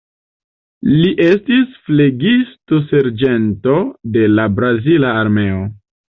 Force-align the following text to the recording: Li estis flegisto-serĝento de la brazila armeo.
Li 1.01 1.11
estis 1.25 1.75
flegisto-serĝento 1.89 3.77
de 4.19 4.27
la 4.35 4.49
brazila 4.59 5.15
armeo. 5.23 5.63